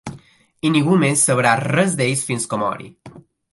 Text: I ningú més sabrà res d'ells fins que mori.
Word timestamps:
I 0.69 0.71
ningú 0.75 0.95
més 1.03 1.27
sabrà 1.29 1.53
res 1.65 1.95
d'ells 2.01 2.25
fins 2.33 2.51
que 2.55 2.61
mori. 2.65 2.93